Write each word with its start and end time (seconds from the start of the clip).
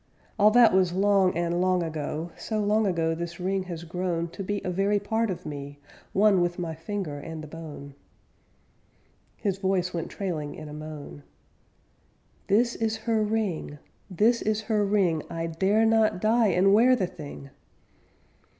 _All 0.39 0.49
that 0.49 0.73
was 0.73 0.93
long 0.93 1.37
and 1.37 1.61
long 1.61 1.83
ago, 1.83 2.31
So 2.35 2.59
long 2.59 2.87
ago 2.87 3.13
this 3.13 3.39
ring 3.39 3.65
has 3.65 3.83
grown 3.83 4.29
To 4.29 4.43
be 4.43 4.59
a 4.65 4.71
very 4.71 4.99
part 4.99 5.29
of 5.29 5.45
me, 5.45 5.77
One 6.11 6.41
with 6.41 6.57
my 6.57 6.73
finger 6.73 7.19
and 7.19 7.43
the 7.43 7.47
bone:' 7.47 7.93
His 9.37 9.59
voice 9.59 9.93
went 9.93 10.09
trailing 10.09 10.55
in 10.55 10.67
a 10.67 10.73
moan. 10.73 11.21
_'This 12.49 12.75
is 12.81 12.97
her 13.05 13.21
ring_ 13.21 13.77
This 14.09 14.41
is 14.41 14.61
her 14.61 14.83
ring! 14.83 15.21
_I 15.29 15.55
dare 15.59 15.85
not 15.85 16.19
die 16.19 16.47
and 16.47 16.73
wear 16.73 16.95
the 16.95 17.05
thing!' 17.05 17.51